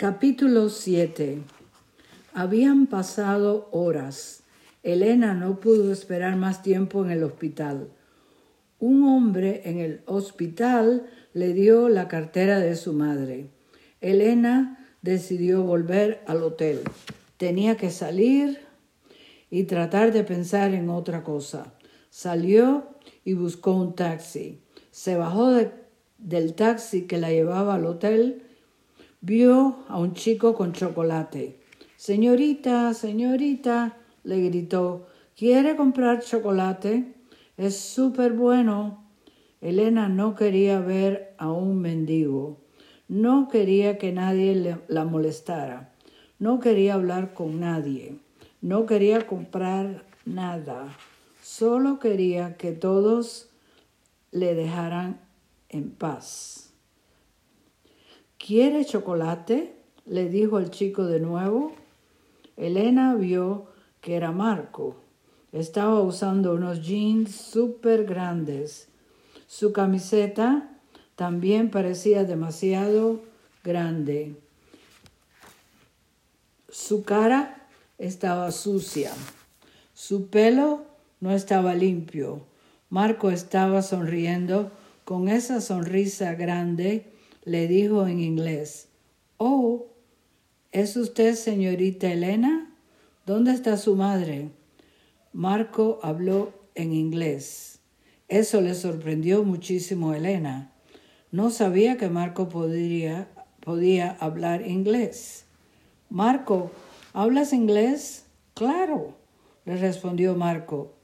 [0.00, 1.40] Capítulo 7
[2.32, 4.44] Habían pasado horas.
[4.84, 7.88] Elena no pudo esperar más tiempo en el hospital.
[8.78, 13.50] Un hombre en el hospital le dio la cartera de su madre.
[14.00, 16.82] Elena decidió volver al hotel.
[17.36, 18.60] Tenía que salir
[19.50, 21.74] y tratar de pensar en otra cosa.
[22.08, 22.86] Salió
[23.24, 24.60] y buscó un taxi.
[24.92, 25.58] Se bajó
[26.18, 28.44] del taxi que la llevaba al hotel.
[29.20, 31.58] Vio a un chico con chocolate.
[31.96, 37.14] Señorita, señorita, le gritó, ¿quiere comprar chocolate?
[37.56, 39.02] Es súper bueno.
[39.60, 42.58] Elena no quería ver a un mendigo.
[43.08, 45.92] No quería que nadie la molestara.
[46.38, 48.20] No quería hablar con nadie.
[48.60, 50.96] No quería comprar nada.
[51.42, 53.48] Solo quería que todos
[54.30, 55.20] le dejaran
[55.70, 56.67] en paz.
[58.38, 59.74] ¿Quiere chocolate?
[60.06, 61.72] le dijo el chico de nuevo.
[62.56, 63.66] Elena vio
[64.00, 64.96] que era Marco.
[65.52, 68.88] Estaba usando unos jeans súper grandes.
[69.46, 70.70] Su camiseta
[71.16, 73.20] también parecía demasiado
[73.64, 74.36] grande.
[76.68, 77.66] Su cara
[77.98, 79.12] estaba sucia.
[79.94, 80.84] Su pelo
[81.20, 82.42] no estaba limpio.
[82.90, 84.70] Marco estaba sonriendo
[85.04, 87.17] con esa sonrisa grande.
[87.44, 88.88] Le dijo en inglés,
[89.36, 89.86] Oh,
[90.72, 92.74] ¿es usted señorita Elena?
[93.26, 94.50] ¿Dónde está su madre?
[95.32, 97.80] Marco habló en inglés.
[98.28, 100.72] Eso le sorprendió muchísimo a Elena.
[101.30, 103.28] No sabía que Marco podría,
[103.60, 105.44] podía hablar inglés.
[106.10, 106.70] Marco,
[107.12, 108.24] ¿hablas inglés?
[108.54, 109.14] Claro,
[109.64, 110.94] le respondió Marco.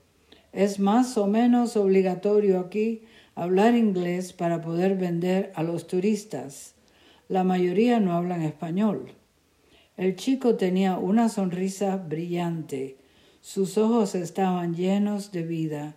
[0.53, 3.03] Es más o menos obligatorio aquí
[3.35, 6.75] hablar inglés para poder vender a los turistas.
[7.29, 9.13] La mayoría no hablan español.
[9.97, 12.99] El chico tenía una sonrisa brillante.
[13.41, 15.97] Sus ojos estaban llenos de vida.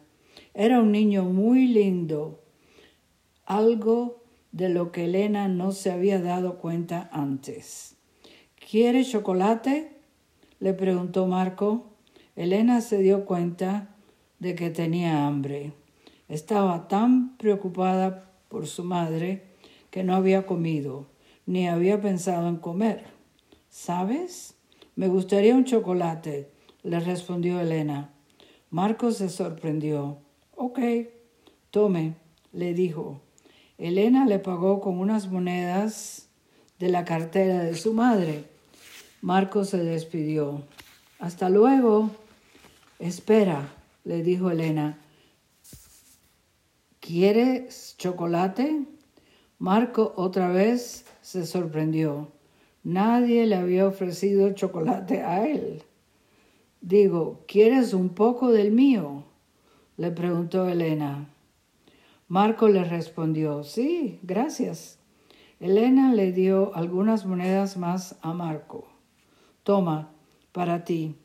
[0.53, 2.41] Era un niño muy lindo,
[3.45, 7.95] algo de lo que Elena no se había dado cuenta antes.
[8.69, 9.91] ¿Quiere chocolate?
[10.59, 11.91] le preguntó Marco.
[12.35, 13.95] Elena se dio cuenta
[14.39, 15.73] de que tenía hambre.
[16.29, 19.43] Estaba tan preocupada por su madre
[19.91, 21.07] que no había comido,
[21.45, 23.05] ni había pensado en comer.
[23.69, 24.55] ¿Sabes?
[24.95, 26.49] Me gustaría un chocolate,
[26.83, 28.11] le respondió Elena.
[28.69, 30.17] Marco se sorprendió.
[30.55, 30.79] Ok,
[31.71, 32.15] tome,
[32.51, 33.21] le dijo.
[33.77, 36.27] Elena le pagó con unas monedas
[36.79, 38.45] de la cartera de su madre.
[39.21, 40.63] Marco se despidió.
[41.19, 42.11] Hasta luego.
[42.99, 43.73] Espera,
[44.03, 44.97] le dijo Elena.
[47.07, 48.85] ¿Quieres chocolate?
[49.59, 52.33] Marco otra vez se sorprendió.
[52.83, 55.83] Nadie le había ofrecido chocolate a él.
[56.81, 59.23] Digo, ¿quieres un poco del mío?
[59.95, 61.29] le preguntó Elena.
[62.27, 64.99] Marco le respondió, sí, gracias.
[65.61, 68.85] Elena le dio algunas monedas más a Marco.
[69.63, 70.11] Toma,
[70.51, 71.15] para ti.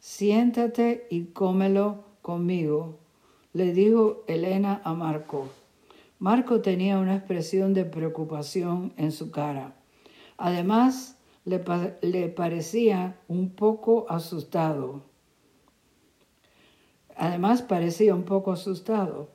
[0.00, 2.98] Siéntate y cómelo conmigo,
[3.58, 5.48] le dijo Elena a Marco.
[6.20, 9.74] Marco tenía una expresión de preocupación en su cara.
[10.36, 11.60] Además, le,
[12.02, 15.02] le parecía un poco asustado.
[17.16, 19.30] Además, parecía un poco asustado.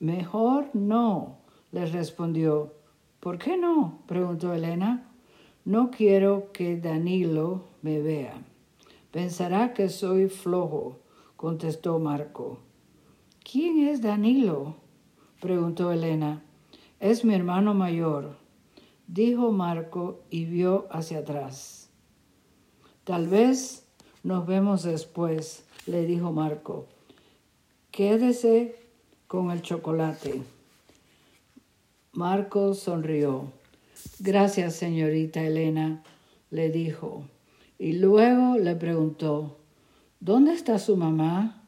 [0.00, 1.38] Mejor no,
[1.70, 2.74] le respondió.
[3.20, 4.00] ¿Por qué no?
[4.08, 5.12] preguntó Elena.
[5.64, 8.34] No quiero que Danilo me vea.
[9.12, 10.98] Pensará que soy flojo,
[11.36, 12.66] contestó Marco.
[13.50, 14.74] ¿Quién es Danilo?
[15.40, 16.42] preguntó Elena.
[17.00, 18.36] Es mi hermano mayor,
[19.06, 21.88] dijo Marco y vio hacia atrás.
[23.04, 23.86] Tal vez
[24.22, 26.88] nos vemos después, le dijo Marco.
[27.90, 28.76] Quédese
[29.26, 30.42] con el chocolate.
[32.12, 33.50] Marco sonrió.
[34.18, 36.02] Gracias, señorita Elena,
[36.50, 37.22] le dijo.
[37.78, 39.56] Y luego le preguntó,
[40.20, 41.58] ¿Dónde está su mamá?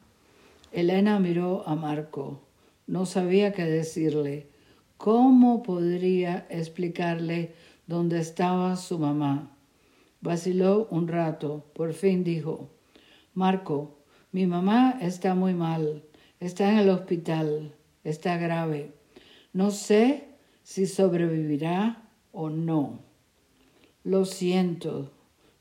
[0.71, 2.41] Elena miró a Marco.
[2.87, 4.47] No sabía qué decirle.
[4.95, 7.53] ¿Cómo podría explicarle
[7.87, 9.51] dónde estaba su mamá?
[10.21, 11.65] Vaciló un rato.
[11.73, 12.69] Por fin dijo,
[13.33, 13.97] Marco,
[14.31, 16.03] mi mamá está muy mal.
[16.39, 17.73] Está en el hospital.
[18.05, 18.93] Está grave.
[19.51, 20.23] No sé
[20.63, 22.99] si sobrevivirá o no.
[24.05, 25.11] Lo siento,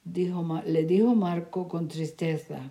[0.05, 2.71] le dijo Marco con tristeza.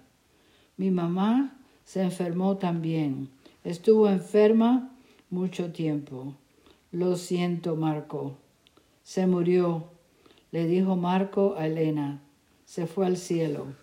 [0.77, 1.58] Mi mamá
[1.89, 3.29] se enfermó también.
[3.63, 4.95] Estuvo enferma
[5.31, 6.35] mucho tiempo.
[6.91, 8.37] Lo siento, Marco.
[9.01, 9.85] Se murió.
[10.51, 12.21] le dijo Marco a Elena.
[12.65, 13.73] Se fue al cielo.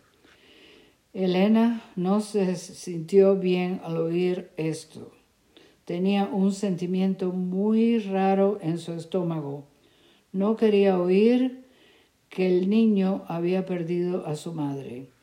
[1.15, 5.11] Elena no se sintió bien al oír esto.
[5.85, 9.65] Tenía un sentimiento muy raro en su estómago.
[10.31, 11.65] No quería oír
[12.29, 15.16] que el niño había perdido a su madre.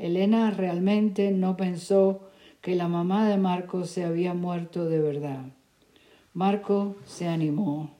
[0.00, 2.30] Elena realmente no pensó
[2.62, 5.44] que la mamá de Marco se había muerto de verdad.
[6.32, 7.90] Marco se animó.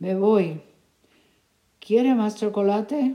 [0.00, 0.60] Me voy.
[1.78, 3.14] ¿Quiere más chocolate?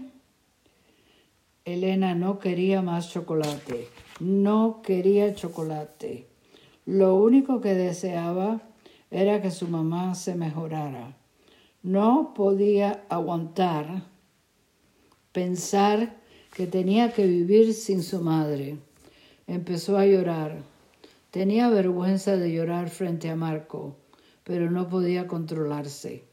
[1.65, 3.89] Elena no quería más chocolate.
[4.21, 6.27] No quería chocolate.
[6.85, 8.61] Lo único que deseaba
[9.11, 11.17] era que su mamá se mejorara.
[11.83, 14.03] No podía aguantar
[15.31, 16.18] pensar
[16.59, 18.77] que tenía que vivir sin su madre.
[19.47, 20.61] Empezó a llorar.
[21.31, 23.95] Tenía vergüenza de llorar frente a Marco,
[24.43, 26.25] pero no podía controlarse.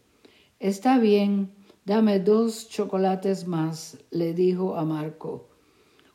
[0.58, 1.52] Está bien,
[1.84, 5.46] dame dos chocolates más, le dijo a Marco.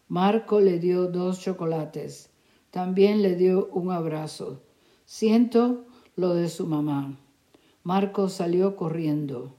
[0.09, 2.31] Marco le dio dos chocolates.
[2.69, 4.61] También le dio un abrazo.
[5.05, 5.85] Siento
[6.17, 7.17] lo de su mamá.
[7.83, 9.55] Marco salió corriendo.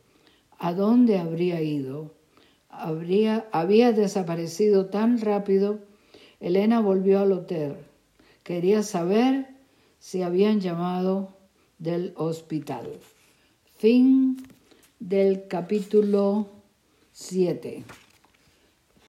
[0.59, 2.21] ¿A dónde habría ido?
[2.73, 5.79] Habría, había desaparecido tan rápido.
[6.41, 7.77] Elena volvió al hotel.
[8.43, 9.47] Quería saber
[10.01, 11.37] si habían llamado
[11.79, 12.99] del hospital.
[13.77, 14.37] Fin
[14.99, 16.49] del capítulo
[17.13, 17.85] 7.